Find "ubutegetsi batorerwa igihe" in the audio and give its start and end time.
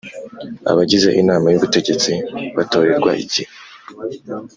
1.59-3.51